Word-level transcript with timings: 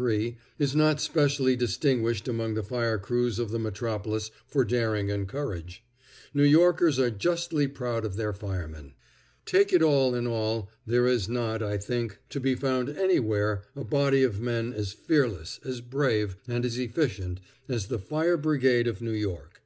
3 0.00 0.38
is 0.58 0.74
not 0.74 0.98
specially 0.98 1.54
distinguished 1.54 2.26
among 2.26 2.54
the 2.54 2.62
fire 2.62 2.96
crews 2.96 3.38
of 3.38 3.50
the 3.50 3.58
metropolis 3.58 4.30
for 4.46 4.64
daring 4.64 5.10
and 5.10 5.28
courage. 5.28 5.84
New 6.32 6.42
Yorkers 6.42 6.98
are 6.98 7.10
justly 7.10 7.68
proud 7.68 8.06
of 8.06 8.16
their 8.16 8.32
firemen. 8.32 8.94
Take 9.44 9.74
it 9.74 9.82
all 9.82 10.14
in 10.14 10.26
all, 10.26 10.70
there 10.86 11.06
is 11.06 11.28
not, 11.28 11.62
I 11.62 11.76
think, 11.76 12.16
to 12.30 12.40
be 12.40 12.54
found 12.54 12.88
anywhere 12.88 13.62
a 13.76 13.84
body 13.84 14.22
of 14.22 14.40
men 14.40 14.72
as 14.72 14.94
fearless, 14.94 15.60
as 15.66 15.82
brave, 15.82 16.38
and 16.48 16.64
as 16.64 16.78
efficient 16.78 17.40
as 17.68 17.88
the 17.88 17.98
Fire 17.98 18.38
Brigade 18.38 18.86
of 18.86 19.02
New 19.02 19.12
York. 19.12 19.60